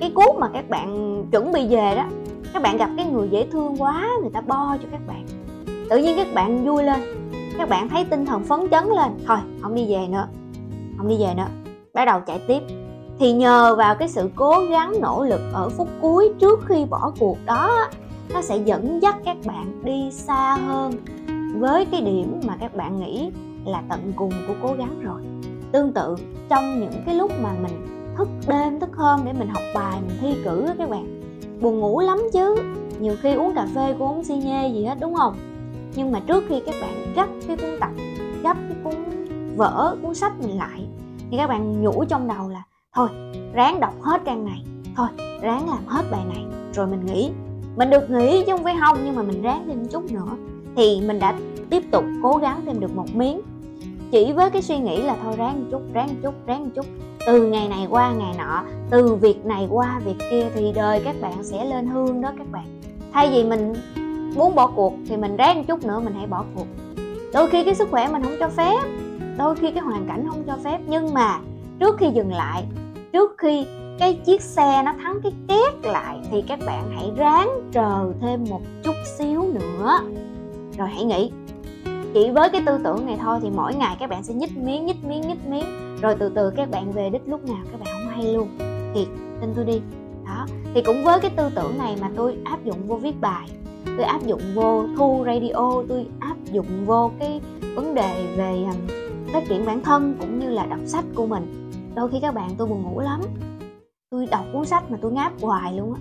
cái 0.00 0.12
cuốc 0.14 0.36
mà 0.36 0.48
các 0.52 0.70
bạn 0.70 1.24
chuẩn 1.32 1.52
bị 1.52 1.66
về 1.68 1.94
đó, 1.96 2.04
các 2.52 2.62
bạn 2.62 2.76
gặp 2.76 2.90
cái 2.96 3.06
người 3.06 3.28
dễ 3.28 3.46
thương 3.52 3.82
quá, 3.82 4.08
người 4.20 4.30
ta 4.32 4.40
bo 4.40 4.76
cho 4.82 4.88
các 4.90 5.00
bạn. 5.06 5.26
Tự 5.90 5.98
nhiên 5.98 6.16
các 6.16 6.26
bạn 6.34 6.64
vui 6.64 6.82
lên, 6.82 7.00
các 7.58 7.68
bạn 7.68 7.88
thấy 7.88 8.04
tinh 8.04 8.26
thần 8.26 8.44
phấn 8.44 8.60
chấn 8.70 8.84
lên. 8.84 9.08
Thôi, 9.26 9.38
không 9.62 9.74
đi 9.74 9.92
về 9.92 10.06
nữa 10.08 10.26
không 10.98 11.08
đi 11.08 11.16
về 11.18 11.34
nữa. 11.36 11.46
Bắt 11.94 12.04
đầu 12.04 12.20
chạy 12.26 12.40
tiếp. 12.46 12.62
Thì 13.18 13.32
nhờ 13.32 13.74
vào 13.78 13.94
cái 13.94 14.08
sự 14.08 14.30
cố 14.36 14.64
gắng, 14.70 14.92
nỗ 15.00 15.24
lực 15.24 15.40
ở 15.52 15.68
phút 15.68 15.88
cuối 16.00 16.32
trước 16.40 16.60
khi 16.66 16.84
bỏ 16.84 17.12
cuộc 17.18 17.38
đó, 17.46 17.88
nó 18.34 18.42
sẽ 18.42 18.56
dẫn 18.56 19.02
dắt 19.02 19.16
các 19.24 19.36
bạn 19.46 19.80
đi 19.84 20.10
xa 20.10 20.56
hơn 20.66 20.92
với 21.58 21.84
cái 21.84 22.00
điểm 22.00 22.40
mà 22.46 22.56
các 22.60 22.76
bạn 22.76 23.00
nghĩ 23.00 23.30
là 23.64 23.82
tận 23.88 24.12
cùng 24.16 24.32
của 24.48 24.54
cố 24.62 24.74
gắng 24.78 25.00
rồi. 25.02 25.20
Tương 25.72 25.92
tự, 25.92 26.16
trong 26.48 26.80
những 26.80 27.02
cái 27.06 27.14
lúc 27.14 27.32
mà 27.42 27.52
mình 27.62 27.86
thức 28.16 28.28
đêm, 28.48 28.80
thức 28.80 28.96
hôm 28.96 29.20
để 29.24 29.32
mình 29.32 29.48
học 29.48 29.62
bài, 29.74 30.00
mình 30.06 30.16
thi 30.20 30.34
cử 30.44 30.66
đó 30.66 30.72
các 30.78 30.90
bạn, 30.90 31.20
buồn 31.60 31.80
ngủ 31.80 32.00
lắm 32.00 32.18
chứ. 32.32 32.56
Nhiều 33.00 33.14
khi 33.22 33.34
uống 33.34 33.54
cà 33.54 33.66
phê 33.74 33.94
cũng 33.98 34.08
không 34.08 34.24
xi 34.24 34.34
nhê 34.34 34.68
gì 34.74 34.84
hết, 34.84 34.98
đúng 35.00 35.14
không? 35.14 35.36
Nhưng 35.94 36.12
mà 36.12 36.20
trước 36.20 36.44
khi 36.48 36.62
các 36.66 36.74
bạn 36.80 37.12
gấp 37.14 37.26
cái 37.46 37.56
cuốn 37.56 37.70
tập, 37.80 37.90
gấp 38.42 38.56
cái 38.68 38.76
cuốn 38.84 38.94
vỡ 39.58 39.96
cuốn 40.02 40.14
sách 40.14 40.32
mình 40.40 40.58
lại. 40.58 40.86
Thì 41.30 41.36
các 41.36 41.46
bạn 41.46 41.82
nhủ 41.82 42.04
trong 42.04 42.28
đầu 42.28 42.48
là, 42.48 42.62
thôi, 42.94 43.08
ráng 43.52 43.80
đọc 43.80 43.94
hết 44.02 44.20
trang 44.24 44.44
này. 44.44 44.64
Thôi, 44.96 45.08
ráng 45.42 45.70
làm 45.70 45.86
hết 45.86 46.02
bài 46.10 46.22
này. 46.34 46.44
Rồi 46.72 46.86
mình 46.86 47.06
nghỉ 47.06 47.30
mình 47.76 47.90
được 47.90 48.10
nghỉ 48.10 48.44
chứ 48.46 48.52
không 48.52 48.64
phải 48.64 48.76
không, 48.80 48.98
nhưng 49.04 49.16
mà 49.16 49.22
mình 49.22 49.42
ráng 49.42 49.64
thêm 49.68 49.88
chút 49.88 50.12
nữa. 50.12 50.36
Thì 50.76 51.00
mình 51.06 51.18
đã 51.18 51.34
tiếp 51.70 51.82
tục 51.90 52.04
cố 52.22 52.36
gắng 52.36 52.60
thêm 52.66 52.80
được 52.80 52.96
một 52.96 53.14
miếng. 53.14 53.40
Chỉ 54.10 54.32
với 54.32 54.50
cái 54.50 54.62
suy 54.62 54.78
nghĩ 54.78 55.02
là, 55.02 55.16
thôi, 55.22 55.34
ráng 55.36 55.60
một 55.60 55.66
chút, 55.70 55.82
ráng 55.92 56.08
một 56.08 56.14
chút, 56.22 56.34
ráng 56.46 56.64
một 56.64 56.70
chút. 56.74 56.86
Từ 57.26 57.46
ngày 57.46 57.68
này 57.68 57.86
qua 57.90 58.12
ngày 58.12 58.34
nọ, 58.38 58.62
từ 58.90 59.14
việc 59.14 59.46
này 59.46 59.68
qua 59.70 60.00
việc 60.04 60.16
kia 60.30 60.46
thì 60.54 60.72
đời 60.72 61.00
các 61.04 61.16
bạn 61.20 61.42
sẽ 61.42 61.64
lên 61.64 61.86
hương 61.86 62.20
đó 62.20 62.32
các 62.38 62.46
bạn. 62.52 62.80
Thay 63.12 63.30
vì 63.30 63.44
mình 63.44 63.74
muốn 64.36 64.54
bỏ 64.54 64.66
cuộc 64.66 64.94
thì 65.08 65.16
mình 65.16 65.36
ráng 65.36 65.56
một 65.56 65.64
chút 65.68 65.84
nữa, 65.84 66.00
mình 66.04 66.14
hãy 66.14 66.26
bỏ 66.26 66.44
cuộc. 66.54 66.66
Đôi 67.32 67.48
khi 67.50 67.64
cái 67.64 67.74
sức 67.74 67.88
khỏe 67.90 68.08
mình 68.08 68.22
không 68.22 68.36
cho 68.40 68.48
phép 68.48 68.82
đôi 69.38 69.56
khi 69.56 69.70
cái 69.70 69.82
hoàn 69.82 70.06
cảnh 70.08 70.26
không 70.30 70.42
cho 70.46 70.56
phép, 70.64 70.78
nhưng 70.86 71.14
mà 71.14 71.40
trước 71.80 71.96
khi 71.98 72.06
dừng 72.14 72.32
lại, 72.32 72.64
trước 73.12 73.34
khi 73.38 73.66
cái 73.98 74.14
chiếc 74.14 74.42
xe 74.42 74.82
nó 74.84 74.92
thắng 75.02 75.20
cái 75.22 75.32
két 75.48 75.90
lại, 75.92 76.18
thì 76.30 76.42
các 76.42 76.58
bạn 76.66 76.90
hãy 76.96 77.10
ráng 77.16 77.70
chờ 77.72 78.12
thêm 78.20 78.44
một 78.50 78.60
chút 78.82 78.94
xíu 79.18 79.44
nữa. 79.52 79.98
Rồi 80.78 80.88
hãy 80.88 81.04
nghĩ, 81.04 81.30
chỉ 82.14 82.30
với 82.30 82.48
cái 82.50 82.62
tư 82.66 82.78
tưởng 82.84 83.06
này 83.06 83.18
thôi 83.22 83.38
thì 83.42 83.50
mỗi 83.50 83.74
ngày 83.74 83.96
các 84.00 84.10
bạn 84.10 84.22
sẽ 84.22 84.34
nhích 84.34 84.56
miếng 84.56 84.86
nhích 84.86 85.04
miếng 85.04 85.20
nhích 85.20 85.46
miếng. 85.48 85.98
Rồi 86.02 86.16
từ 86.18 86.28
từ 86.28 86.50
các 86.56 86.70
bạn 86.70 86.92
về 86.92 87.10
đích 87.10 87.22
lúc 87.26 87.44
nào 87.44 87.64
các 87.72 87.80
bạn 87.80 87.88
không 87.92 88.12
hay 88.12 88.34
luôn. 88.34 88.48
Thiệt, 88.94 89.08
tin 89.40 89.52
tôi 89.56 89.64
đi. 89.64 89.80
Đó, 90.26 90.46
thì 90.74 90.82
cũng 90.82 91.04
với 91.04 91.20
cái 91.20 91.30
tư 91.36 91.50
tưởng 91.54 91.78
này 91.78 91.96
mà 92.00 92.10
tôi 92.16 92.36
áp 92.44 92.64
dụng 92.64 92.88
vô 92.88 92.96
viết 92.96 93.20
bài, 93.20 93.48
tôi 93.84 94.02
áp 94.02 94.26
dụng 94.26 94.40
vô 94.54 94.84
thu 94.96 95.24
radio, 95.26 95.82
tôi 95.88 96.06
áp 96.20 96.36
dụng 96.52 96.86
vô 96.86 97.10
cái 97.18 97.40
vấn 97.74 97.94
đề 97.94 98.26
về 98.36 98.64
um, 98.64 98.97
phát 99.32 99.44
triển 99.48 99.66
bản 99.66 99.82
thân 99.82 100.16
cũng 100.20 100.38
như 100.38 100.50
là 100.50 100.66
đọc 100.66 100.78
sách 100.86 101.04
của 101.14 101.26
mình. 101.26 101.70
Đôi 101.94 102.08
khi 102.10 102.18
các 102.22 102.34
bạn 102.34 102.50
tôi 102.58 102.68
buồn 102.68 102.82
ngủ 102.82 103.00
lắm. 103.00 103.20
Tôi 104.10 104.26
đọc 104.26 104.44
cuốn 104.52 104.66
sách 104.66 104.90
mà 104.90 104.98
tôi 105.02 105.12
ngáp 105.12 105.32
hoài 105.40 105.74
luôn 105.74 105.94
á. 105.94 106.00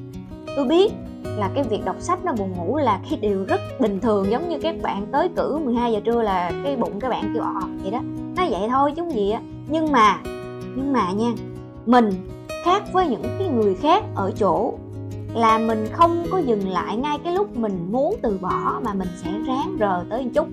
Tôi 0.55 0.65
biết 0.65 0.93
là 1.23 1.49
cái 1.55 1.63
việc 1.63 1.85
đọc 1.85 1.95
sách 1.99 2.25
nó 2.25 2.33
buồn 2.33 2.53
ngủ 2.57 2.77
là 2.77 2.99
cái 3.09 3.19
điều 3.21 3.45
rất 3.45 3.61
bình 3.79 3.99
thường, 3.99 4.31
giống 4.31 4.49
như 4.49 4.59
các 4.59 4.75
bạn 4.81 5.07
tới 5.11 5.29
cử 5.35 5.57
12 5.57 5.93
giờ 5.93 5.99
trưa 5.99 6.21
là 6.21 6.51
cái 6.63 6.75
bụng 6.75 6.99
các 6.99 7.09
bạn 7.09 7.31
kêu 7.33 7.43
ọ 7.43 7.61
vậy 7.81 7.91
đó. 7.91 7.99
Nó 8.37 8.43
vậy 8.49 8.69
thôi 8.69 8.93
chứ 8.95 9.03
gì 9.13 9.31
á. 9.31 9.41
Nhưng 9.69 9.91
mà 9.91 10.19
nhưng 10.75 10.93
mà 10.93 11.11
nha, 11.11 11.33
mình 11.85 12.09
khác 12.63 12.83
với 12.93 13.07
những 13.07 13.23
cái 13.39 13.47
người 13.47 13.75
khác 13.75 14.03
ở 14.15 14.31
chỗ 14.39 14.73
là 15.33 15.57
mình 15.57 15.87
không 15.91 16.23
có 16.31 16.37
dừng 16.37 16.69
lại 16.69 16.97
ngay 16.97 17.17
cái 17.23 17.33
lúc 17.33 17.57
mình 17.57 17.87
muốn 17.91 18.15
từ 18.21 18.37
bỏ 18.41 18.79
mà 18.85 18.93
mình 18.93 19.07
sẽ 19.23 19.31
ráng 19.47 19.77
rờ 19.79 20.05
tới 20.09 20.23
một 20.23 20.29
chút 20.33 20.47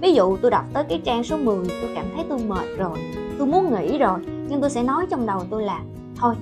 ví 0.00 0.12
dụ 0.12 0.36
tôi 0.36 0.50
đọc 0.50 0.64
tới 0.72 0.84
cái 0.88 1.00
trang 1.04 1.24
số 1.24 1.36
10 1.36 1.66
tôi 1.68 1.90
cảm 1.94 2.04
thấy 2.14 2.24
tôi 2.28 2.38
mệt 2.38 2.66
rồi, 2.78 2.98
tôi 3.38 3.46
muốn 3.46 3.74
nghỉ 3.74 3.98
rồi, 3.98 4.18
nhưng 4.48 4.60
tôi 4.60 4.70
sẽ 4.70 4.82
nói 4.82 5.06
trong 5.10 5.26
đầu 5.26 5.42
tôi 5.50 5.62
là, 5.62 5.80
thôi, 6.16 6.34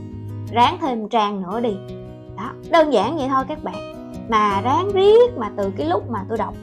ráng 0.52 0.78
thêm 0.80 1.08
trang 1.08 1.42
nữa 1.42 1.60
đi. 1.60 1.76
Đó, 2.36 2.50
đơn 2.70 2.92
giản 2.92 3.16
vậy 3.16 3.28
thôi 3.28 3.44
các 3.48 3.64
bạn. 3.64 3.94
Mà 4.28 4.60
ráng 4.60 4.92
riết 4.92 5.36
mà 5.36 5.50
từ 5.56 5.70
cái 5.76 5.86
lúc 5.86 6.10
mà 6.10 6.24
tôi 6.28 6.38
đọc 6.38 6.54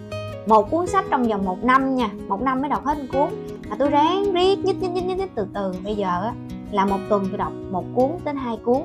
một 0.48 0.72
cuốn 0.72 0.88
sách 0.88 1.06
trong 1.10 1.24
vòng 1.24 1.46
một 1.46 1.64
năm 1.64 1.96
nha, 1.96 2.10
một 2.28 2.42
năm 2.42 2.62
mới 2.62 2.70
đọc 2.70 2.86
hết 2.86 2.98
một 2.98 3.06
cuốn, 3.14 3.30
mà 3.70 3.76
tôi 3.80 3.90
ráng 3.90 4.34
riết, 4.34 4.60
nhích 4.60 4.82
nhích 4.82 4.92
nhích 4.92 5.18
nhích 5.18 5.36
từ 5.36 5.48
từ. 5.54 5.72
Bây 5.84 5.96
giờ 5.96 6.22
á, 6.24 6.34
là 6.72 6.86
một 6.86 6.98
tuần 7.10 7.26
tôi 7.30 7.38
đọc 7.38 7.52
một 7.72 7.84
cuốn 7.96 8.10
đến 8.26 8.36
hai 8.36 8.58
cuốn. 8.64 8.82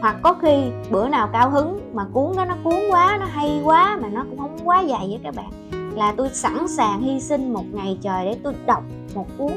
Hoặc 0.00 0.16
có 0.22 0.34
khi 0.34 0.64
bữa 0.90 1.08
nào 1.08 1.28
cao 1.32 1.50
hứng 1.50 1.90
mà 1.94 2.06
cuốn 2.12 2.36
đó 2.36 2.44
nó 2.44 2.54
cuốn 2.64 2.80
quá, 2.90 3.16
nó 3.20 3.26
hay 3.26 3.60
quá 3.64 3.98
mà 4.02 4.08
nó 4.08 4.24
cũng 4.30 4.38
không 4.38 4.58
quá 4.64 4.80
dài 4.80 5.06
với 5.08 5.20
các 5.24 5.34
bạn 5.34 5.50
là 5.94 6.14
tôi 6.16 6.28
sẵn 6.32 6.68
sàng 6.68 7.02
hy 7.02 7.20
sinh 7.20 7.52
một 7.52 7.64
ngày 7.72 7.98
trời 8.02 8.24
để 8.24 8.36
tôi 8.42 8.54
đọc 8.66 8.82
một 9.14 9.26
cuốn. 9.38 9.52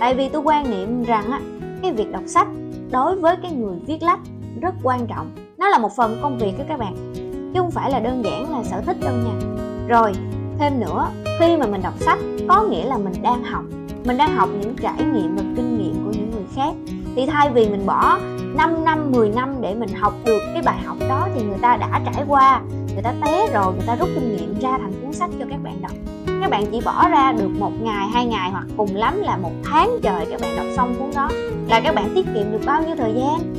Tại 0.00 0.14
vì 0.14 0.28
tôi 0.28 0.42
quan 0.42 0.70
niệm 0.70 1.02
rằng 1.02 1.30
á, 1.30 1.40
cái 1.82 1.92
việc 1.92 2.12
đọc 2.12 2.22
sách 2.26 2.48
đối 2.90 3.16
với 3.16 3.36
cái 3.42 3.52
người 3.52 3.76
viết 3.86 4.02
lách 4.02 4.20
rất 4.60 4.74
quan 4.82 5.06
trọng. 5.06 5.30
Nó 5.58 5.68
là 5.68 5.78
một 5.78 5.96
phần 5.96 6.18
công 6.22 6.38
việc 6.38 6.52
của 6.58 6.64
các 6.68 6.78
bạn, 6.78 7.12
chứ 7.54 7.60
không 7.60 7.70
phải 7.70 7.90
là 7.90 8.00
đơn 8.00 8.24
giản 8.24 8.52
là 8.52 8.64
sở 8.64 8.80
thích 8.80 8.96
đâu 9.00 9.14
nha. 9.14 9.46
Rồi, 9.88 10.12
thêm 10.58 10.80
nữa, 10.80 11.08
khi 11.38 11.56
mà 11.56 11.66
mình 11.66 11.82
đọc 11.82 11.94
sách, 11.98 12.18
có 12.48 12.62
nghĩa 12.62 12.84
là 12.84 12.98
mình 12.98 13.14
đang 13.22 13.44
học. 13.44 13.64
Mình 14.04 14.16
đang 14.16 14.36
học 14.36 14.48
những 14.60 14.76
trải 14.82 15.04
nghiệm 15.12 15.36
và 15.36 15.42
kinh 15.56 15.78
nghiệm 15.78 16.04
của 16.04 16.10
những 16.12 16.30
người 16.30 16.44
khác. 16.54 16.74
Thì 17.16 17.26
thay 17.26 17.50
vì 17.50 17.68
mình 17.68 17.86
bỏ 17.86 18.18
5 18.56 18.84
năm 18.84 19.12
10 19.12 19.28
năm 19.28 19.60
để 19.60 19.74
mình 19.74 19.88
học 19.94 20.12
được 20.24 20.40
cái 20.52 20.62
bài 20.62 20.78
học 20.86 20.96
đó 21.08 21.28
thì 21.34 21.42
người 21.42 21.58
ta 21.62 21.76
đã 21.76 22.00
trải 22.04 22.24
qua, 22.28 22.60
người 22.92 23.02
ta 23.02 23.14
té 23.24 23.46
rồi, 23.52 23.72
người 23.72 23.86
ta 23.86 23.96
rút 23.96 24.08
kinh 24.14 24.36
nghiệm 24.36 24.58
ra 24.60 24.78
thành 24.78 24.92
cuốn 25.02 25.12
sách 25.12 25.30
cho 25.38 25.44
các 25.50 25.62
bạn 25.62 25.82
đọc. 25.82 25.92
Các 26.40 26.50
bạn 26.50 26.64
chỉ 26.72 26.80
bỏ 26.84 27.08
ra 27.08 27.32
được 27.32 27.50
một 27.58 27.72
ngày, 27.80 28.08
hai 28.12 28.26
ngày 28.26 28.50
hoặc 28.50 28.66
cùng 28.76 28.94
lắm 28.94 29.20
là 29.20 29.36
một 29.36 29.52
tháng 29.64 29.90
trời 30.02 30.26
các 30.30 30.40
bạn 30.40 30.56
đọc 30.56 30.66
xong 30.76 30.94
cuốn 30.98 31.10
đó. 31.14 31.28
Là 31.68 31.80
các 31.84 31.94
bạn 31.94 32.10
tiết 32.14 32.26
kiệm 32.34 32.52
được 32.52 32.60
bao 32.66 32.82
nhiêu 32.82 32.96
thời 32.96 33.14
gian? 33.14 33.54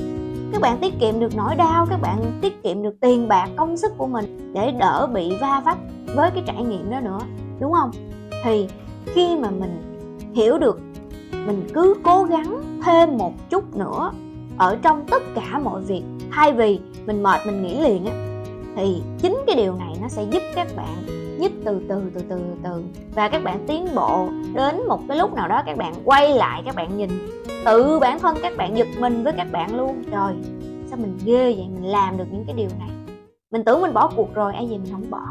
Các 0.51 0.61
bạn 0.61 0.77
tiết 0.81 0.93
kiệm 0.99 1.19
được 1.19 1.35
nỗi 1.35 1.55
đau, 1.55 1.85
các 1.89 2.01
bạn 2.01 2.39
tiết 2.41 2.63
kiệm 2.63 2.83
được 2.83 2.95
tiền 3.01 3.27
bạc, 3.27 3.49
công 3.55 3.77
sức 3.77 3.91
của 3.97 4.07
mình 4.07 4.53
để 4.53 4.71
đỡ 4.71 5.07
bị 5.13 5.33
va 5.41 5.61
vấp 5.65 5.77
với 6.15 6.31
cái 6.31 6.43
trải 6.47 6.63
nghiệm 6.63 6.89
đó 6.89 6.99
nữa, 6.99 7.19
đúng 7.59 7.73
không? 7.73 7.91
Thì 8.43 8.67
khi 9.05 9.35
mà 9.35 9.49
mình 9.49 10.01
hiểu 10.33 10.57
được, 10.57 10.79
mình 11.31 11.67
cứ 11.73 11.95
cố 12.03 12.23
gắng 12.23 12.61
thêm 12.85 13.17
một 13.17 13.33
chút 13.49 13.75
nữa 13.75 14.11
ở 14.57 14.77
trong 14.81 15.05
tất 15.11 15.23
cả 15.35 15.59
mọi 15.63 15.81
việc. 15.81 16.03
Thay 16.31 16.53
vì 16.53 16.79
mình 17.05 17.23
mệt, 17.23 17.39
mình 17.45 17.63
nghỉ 17.63 17.79
liền 17.79 18.05
á, 18.05 18.13
thì 18.75 19.01
chính 19.17 19.37
cái 19.47 19.55
điều 19.55 19.75
này 19.75 19.93
nó 20.01 20.07
sẽ 20.07 20.23
giúp 20.23 20.41
các 20.55 20.67
bạn 20.75 21.05
nhích 21.39 21.51
từ 21.65 21.81
từ 21.89 22.01
từ 22.13 22.21
từ 22.29 22.39
từ. 22.63 22.83
Và 23.15 23.29
các 23.29 23.43
bạn 23.43 23.65
tiến 23.67 23.87
bộ 23.95 24.27
đến 24.53 24.87
một 24.87 24.99
cái 25.07 25.17
lúc 25.17 25.33
nào 25.33 25.47
đó 25.47 25.63
các 25.65 25.77
bạn 25.77 25.93
quay 26.05 26.29
lại, 26.29 26.61
các 26.65 26.75
bạn 26.75 26.97
nhìn 26.97 27.09
tự 27.65 27.99
bản 27.99 28.19
thân 28.19 28.37
các 28.41 28.57
bạn, 28.57 28.77
giật 28.77 28.87
mình 28.99 29.23
với 29.23 29.33
các 29.33 29.51
bạn 29.51 29.77
luôn. 29.77 30.03
Trời, 30.11 30.33
sao 30.89 30.97
mình 31.01 31.17
ghê 31.25 31.43
vậy? 31.43 31.67
Mình 31.73 31.91
làm 31.91 32.17
được 32.17 32.25
những 32.31 32.45
cái 32.47 32.55
điều 32.55 32.69
này. 32.79 32.89
Mình 33.51 33.65
tưởng 33.65 33.81
mình 33.81 33.93
bỏ 33.93 34.11
cuộc 34.15 34.33
rồi, 34.33 34.53
ai 34.53 34.67
gì 34.67 34.77
mình 34.77 34.91
không 34.91 35.09
bỏ. 35.09 35.25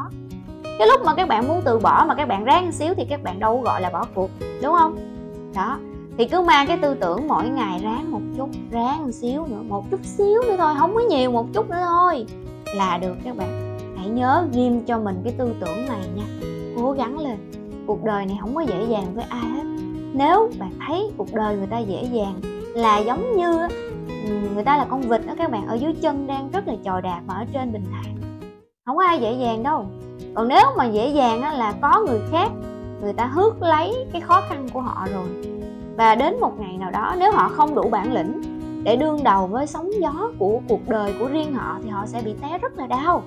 Cái 0.79 0.89
lúc 0.89 1.01
mà 1.05 1.15
các 1.15 1.29
bạn 1.29 1.49
muốn 1.49 1.61
từ 1.65 1.79
bỏ 1.79 2.05
mà 2.09 2.15
các 2.15 2.29
bạn 2.29 2.45
ráng 2.45 2.73
xíu 2.73 2.95
thì 2.95 3.05
các 3.11 3.23
bạn 3.23 3.41
đâu 3.41 3.61
gọi 3.61 3.81
là 3.81 3.91
bỏ 3.91 4.05
cuộc, 4.15 4.31
đúng 4.63 4.75
không? 4.79 4.97
Đó 5.55 5.79
thì 6.19 6.25
cứ 6.25 6.41
mang 6.41 6.67
cái 6.67 6.79
tư 6.83 6.95
tưởng 6.95 7.29
mỗi 7.29 7.49
ngày 7.49 7.81
ráng 7.83 8.11
một 8.11 8.21
chút, 8.37 8.49
ráng 8.71 9.05
một 9.05 9.11
xíu 9.13 9.47
nữa, 9.47 9.63
một 9.69 9.91
chút 9.91 10.01
xíu 10.05 10.43
nữa 10.43 10.57
thôi, 10.59 10.75
không 10.79 10.95
có 10.95 11.01
nhiều, 11.01 11.31
một 11.31 11.47
chút 11.55 11.71
nữa 11.71 11.83
thôi 11.85 12.27
là 12.75 12.99
được 12.99 13.15
các 13.25 13.37
bạn. 13.37 13.79
Hãy 13.97 14.09
nhớ 14.09 14.47
ghim 14.53 14.85
cho 14.85 14.99
mình 14.99 15.21
cái 15.25 15.35
tư 15.39 15.55
tưởng 15.61 15.87
này 15.87 16.01
nha. 16.17 16.25
Cố 16.77 16.93
gắng 16.93 17.19
lên. 17.19 17.37
Cuộc 17.87 18.05
đời 18.05 18.27
này 18.27 18.37
không 18.41 18.55
có 18.55 18.61
dễ 18.61 18.87
dàng 18.89 19.15
với 19.15 19.25
ai 19.29 19.41
hết. 19.41 19.65
Nếu 20.15 20.51
bạn 20.59 20.71
thấy 20.87 21.11
cuộc 21.17 21.35
đời 21.35 21.57
người 21.57 21.67
ta 21.67 21.79
dễ 21.79 22.09
dàng 22.13 22.35
là 22.75 22.99
giống 22.99 23.37
như 23.37 23.69
người 24.55 24.65
ta 24.65 24.77
là 24.77 24.85
con 24.85 25.01
vịt 25.01 25.27
đó 25.27 25.35
các 25.39 25.51
bạn, 25.51 25.67
ở 25.67 25.75
dưới 25.75 25.93
chân 25.93 26.27
đang 26.27 26.51
rất 26.53 26.69
là 26.69 26.75
chò 26.85 27.01
đạp 27.01 27.21
mà 27.27 27.35
ở 27.35 27.45
trên 27.53 27.73
bình 27.73 27.85
thản. 27.93 28.15
Không 28.87 28.97
có 28.97 29.05
ai 29.05 29.21
dễ 29.21 29.33
dàng 29.33 29.63
đâu. 29.63 29.87
Còn 30.35 30.49
nếu 30.49 30.67
mà 30.77 30.87
dễ 30.87 31.09
dàng 31.09 31.41
là 31.59 31.75
có 31.81 32.05
người 32.07 32.21
khác, 32.31 32.51
người 33.03 33.13
ta 33.13 33.27
hước 33.27 33.63
lấy 33.63 34.07
cái 34.13 34.21
khó 34.21 34.43
khăn 34.49 34.69
của 34.73 34.81
họ 34.81 35.07
rồi 35.15 35.54
và 35.97 36.15
đến 36.15 36.41
một 36.41 36.61
ngày 36.61 36.77
nào 36.79 36.91
đó, 36.91 37.15
nếu 37.19 37.33
họ 37.33 37.49
không 37.49 37.75
đủ 37.75 37.89
bản 37.91 38.13
lĩnh 38.13 38.43
để 38.85 38.97
đương 38.97 39.25
đầu 39.25 39.47
với 39.47 39.67
sóng 39.67 39.91
gió 40.01 40.33
của 40.39 40.61
cuộc 40.69 40.89
đời 40.89 41.15
của 41.19 41.29
riêng 41.29 41.55
họ, 41.55 41.79
thì 41.83 41.91
họ 41.91 42.07
sẽ 42.07 42.23
bị 42.25 42.35
té 42.43 42.59
rất 42.59 42.79
là 42.79 42.87
đau. 42.87 43.23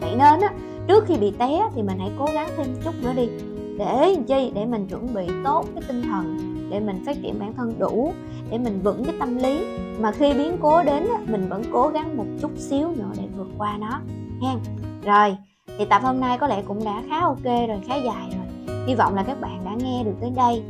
Vậy 0.00 0.10
nên 0.18 0.40
á, 0.40 0.52
trước 0.88 1.04
khi 1.06 1.16
bị 1.16 1.30
té 1.30 1.68
thì 1.74 1.82
mình 1.82 1.98
hãy 1.98 2.10
cố 2.18 2.26
gắng 2.34 2.48
thêm 2.56 2.66
chút 2.84 2.94
nữa 3.02 3.12
đi. 3.16 3.28
Để 3.78 4.16
chi? 4.26 4.52
Để 4.54 4.66
mình 4.66 4.86
chuẩn 4.86 5.14
bị 5.14 5.26
tốt 5.44 5.64
cái 5.74 5.82
tinh 5.88 6.02
thần, 6.02 6.38
để 6.70 6.80
mình 6.80 7.02
phát 7.06 7.16
triển 7.22 7.38
bản 7.38 7.52
thân 7.56 7.72
đủ, 7.78 8.12
để 8.50 8.58
mình 8.58 8.80
vững 8.82 9.04
cái 9.04 9.14
tâm 9.20 9.36
lý. 9.36 9.60
Mà 10.00 10.12
khi 10.12 10.32
biến 10.32 10.56
cố 10.60 10.82
đến 10.82 11.06
mình 11.26 11.48
vẫn 11.48 11.62
cố 11.72 11.88
gắng 11.88 12.16
một 12.16 12.26
chút 12.42 12.50
xíu 12.56 12.88
nữa 12.88 13.10
để 13.18 13.24
vượt 13.36 13.48
qua 13.58 13.76
nó 13.80 14.00
hen 14.42 14.58
rồi, 15.04 15.36
thì 15.78 15.84
tập 15.84 16.02
hôm 16.04 16.20
nay 16.20 16.38
có 16.38 16.46
lẽ 16.46 16.62
cũng 16.62 16.84
đã 16.84 17.02
khá 17.10 17.20
ok 17.20 17.44
rồi, 17.44 17.80
khá 17.88 17.94
dài 17.94 18.34
rồi. 18.34 18.76
Hy 18.86 18.94
vọng 18.94 19.14
là 19.14 19.22
các 19.22 19.40
bạn 19.40 19.64
đã 19.64 19.70
nghe 19.84 20.04
được 20.04 20.14
tới 20.20 20.30
đây 20.36 20.62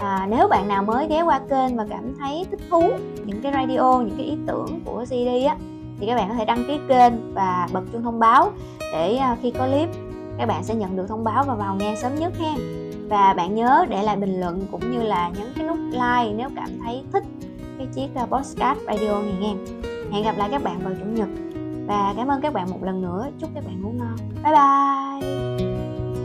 à, 0.00 0.26
nếu 0.30 0.48
bạn 0.48 0.68
nào 0.68 0.82
mới 0.82 1.08
ghé 1.08 1.22
qua 1.22 1.40
kênh 1.50 1.76
và 1.76 1.86
cảm 1.90 2.14
thấy 2.18 2.46
thích 2.50 2.60
thú 2.70 2.82
những 3.24 3.40
cái 3.42 3.52
radio 3.52 4.00
những 4.00 4.16
cái 4.16 4.26
ý 4.26 4.36
tưởng 4.46 4.80
của 4.84 5.04
CD 5.04 5.46
á 5.48 5.56
thì 6.00 6.06
các 6.06 6.14
bạn 6.14 6.28
có 6.28 6.34
thể 6.34 6.44
đăng 6.44 6.64
ký 6.66 6.78
kênh 6.88 7.34
và 7.34 7.68
bật 7.72 7.82
chuông 7.92 8.02
thông 8.02 8.18
báo 8.18 8.52
để 8.92 9.16
à, 9.16 9.36
khi 9.42 9.50
có 9.50 9.66
clip 9.66 9.88
các 10.38 10.46
bạn 10.46 10.64
sẽ 10.64 10.74
nhận 10.74 10.96
được 10.96 11.06
thông 11.08 11.24
báo 11.24 11.44
và 11.44 11.54
vào 11.54 11.76
nghe 11.76 11.96
sớm 12.02 12.14
nhất 12.14 12.32
ha. 12.38 12.54
Và 13.08 13.34
bạn 13.34 13.54
nhớ 13.54 13.86
để 13.88 14.02
lại 14.02 14.16
bình 14.16 14.40
luận 14.40 14.66
cũng 14.70 14.92
như 14.92 15.02
là 15.02 15.28
nhấn 15.28 15.46
cái 15.56 15.66
nút 15.66 15.78
like 15.90 16.34
nếu 16.36 16.48
cảm 16.56 16.68
thấy 16.84 17.02
thích 17.12 17.24
cái 17.78 17.86
chiếc 17.94 18.08
à, 18.14 18.26
podcast 18.26 18.78
radio 18.86 19.22
này 19.22 19.34
nghe 19.40 19.54
hẹn 20.12 20.24
gặp 20.24 20.34
lại 20.38 20.48
các 20.52 20.62
bạn 20.62 20.80
vào 20.84 20.94
chủ 20.94 21.04
nhật. 21.04 21.28
Và 21.86 22.14
cảm 22.16 22.28
ơn 22.28 22.40
các 22.40 22.52
bạn 22.52 22.70
một 22.70 22.82
lần 22.82 23.02
nữa. 23.02 23.26
Chúc 23.38 23.50
các 23.54 23.64
bạn 23.64 23.82
ngủ 23.82 23.92
ngon. 23.98 24.16
Bye 24.44 24.52
bye! 24.52 25.77